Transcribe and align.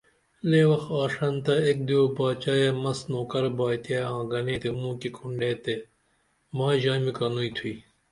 لے 0.49 0.61
وخ 0.69 0.83
آشنتہ 1.01 1.53
ایک 1.65 1.77
دیو 1.87 2.01
باچائے 2.15 2.67
مس 2.83 2.99
نوکر 3.11 3.43
بائیتے 3.57 3.95
آں 4.11 4.21
گنے 4.31 4.55
تے 4.61 4.69
موکی 4.79 5.09
کُھنڈے 5.15 5.51
تے 5.63 5.75
مائی 6.57 6.77
ژامی 6.83 7.11
کنوئی 7.17 7.49
تھوئی 7.55 7.75